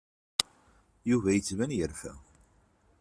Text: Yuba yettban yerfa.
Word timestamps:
Yuba 1.09 1.29
yettban 1.35 1.71
yerfa. 1.77 2.11